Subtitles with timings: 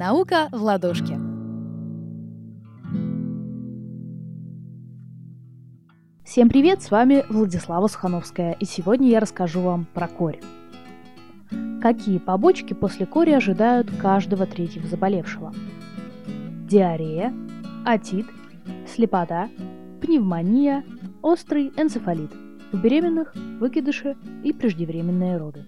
[0.00, 1.20] Наука в ладошке.
[6.24, 10.40] Всем привет, с вами Владислава Сухановская, и сегодня я расскажу вам про корь.
[11.82, 15.52] Какие побочки после кори ожидают каждого третьего заболевшего?
[16.66, 17.34] Диарея,
[17.84, 18.24] отит,
[18.88, 19.50] слепота,
[20.00, 20.82] пневмония,
[21.20, 22.32] острый энцефалит,
[22.72, 25.66] у беременных выкидыши и преждевременные роды.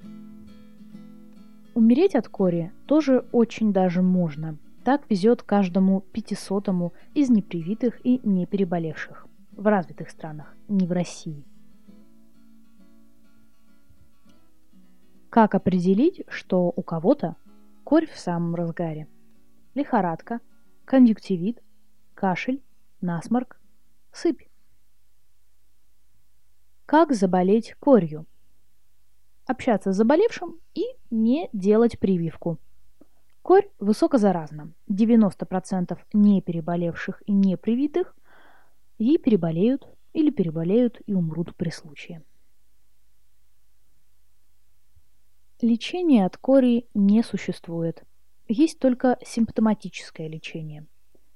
[1.74, 4.58] Умереть от кори тоже очень даже можно.
[4.84, 9.26] Так везет каждому пятисотому из непривитых и не переболевших.
[9.52, 11.44] В развитых странах, не в России.
[15.30, 17.36] Как определить, что у кого-то
[17.84, 19.08] корь в самом разгаре?
[19.74, 20.40] Лихорадка,
[20.84, 21.62] конъюнктивит,
[22.14, 22.62] кашель,
[23.00, 23.58] насморк,
[24.12, 24.42] сыпь.
[26.84, 28.26] Как заболеть корью?
[29.46, 32.58] Общаться с заболевшим и не делать прививку.
[33.42, 34.72] Корь высокозаразна.
[34.88, 38.14] 90% не переболевших и не привитых
[38.98, 42.22] ей переболеют или переболеют и умрут при случае.
[45.60, 48.04] Лечения от кори не существует.
[48.48, 50.86] Есть только симптоматическое лечение.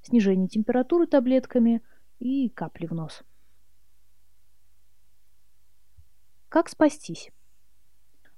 [0.03, 1.83] Снижение температуры таблетками
[2.19, 3.23] и капли в нос.
[6.49, 7.31] Как спастись?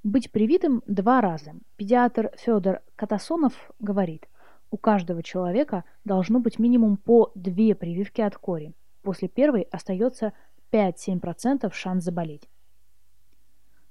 [0.04, 1.54] Быть привитым два раза.
[1.76, 4.28] Педиатр Федор Катасонов говорит,
[4.70, 8.74] у каждого человека должно быть минимум по две прививки от кори.
[9.02, 10.32] После первой остается
[10.70, 12.48] 5-7% шанс заболеть.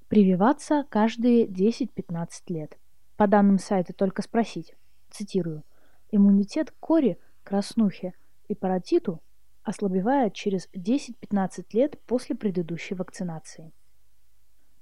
[0.08, 2.78] Прививаться каждые 10-15 лет.
[3.18, 4.76] По данным сайта «Только спросить»,
[5.10, 5.64] цитирую,
[6.12, 8.14] иммунитет кори, краснухе
[8.48, 9.22] и паротиту
[9.64, 13.74] ослабевает через 10-15 лет после предыдущей вакцинации.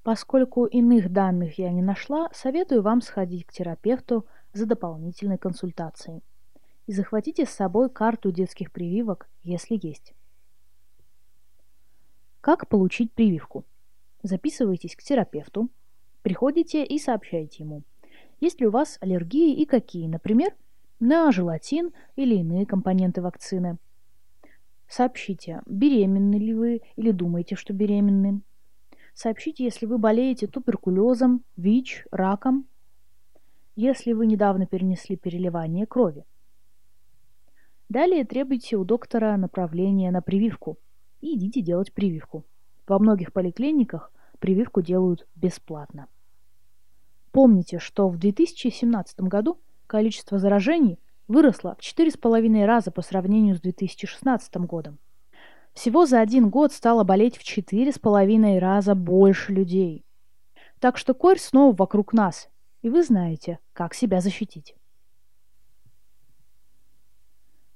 [0.05, 6.21] Поскольку иных данных я не нашла, советую вам сходить к терапевту за дополнительной консультацией.
[6.85, 10.13] И захватите с собой карту детских прививок, если есть.
[12.39, 13.65] Как получить прививку?
[14.21, 15.69] Записывайтесь к терапевту,
[16.21, 17.81] приходите и сообщайте ему,
[18.39, 20.53] есть ли у вас аллергии и какие, например,
[20.99, 23.79] на желатин или иные компоненты вакцины.
[24.87, 28.43] Сообщите, беременны ли вы или думаете, что беременны,
[29.15, 32.67] Сообщите, если вы болеете туберкулезом, ВИЧ, раком,
[33.77, 36.25] если вы недавно перенесли переливание крови.
[37.87, 40.77] Далее требуйте у доктора направления на прививку
[41.21, 42.43] и идите делать прививку.
[42.87, 46.07] Во многих поликлиниках прививку делают бесплатно.
[47.31, 50.99] Помните, что в 2017 году количество заражений
[51.29, 54.99] выросло в 4,5 раза по сравнению с 2016 годом.
[55.75, 60.05] Всего за один год стало болеть в четыре с половиной раза больше людей.
[60.79, 62.49] Так что корь снова вокруг нас,
[62.81, 64.75] и вы знаете, как себя защитить.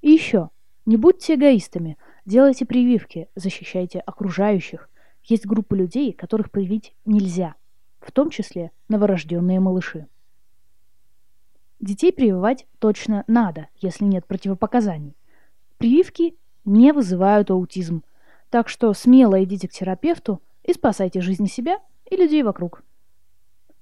[0.02, 0.50] И еще,
[0.86, 4.90] не будьте эгоистами, делайте прививки, защищайте окружающих.
[5.26, 7.56] Есть группы людей, которых привить нельзя,
[8.00, 10.08] в том числе новорожденные малыши.
[11.82, 15.18] Детей прививать точно надо, если нет противопоказаний.
[15.78, 16.38] Прививки
[16.70, 18.04] не вызывают аутизм.
[18.50, 22.84] Так что смело идите к терапевту и спасайте жизни себя и людей вокруг.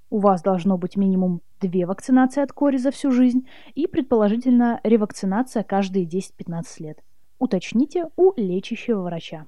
[0.10, 5.64] У вас должно быть минимум две вакцинации от кори за всю жизнь и, предположительно, ревакцинация
[5.64, 7.04] каждые 10-15 лет.
[7.40, 9.48] Уточните у лечащего врача.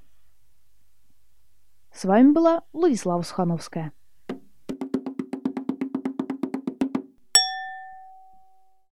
[1.94, 3.94] С вами была Владислава Сухановская.